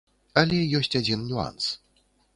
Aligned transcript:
Але 0.41 0.59
ёсць 0.79 0.91
адзін 1.01 1.27
нюанс. 1.33 1.69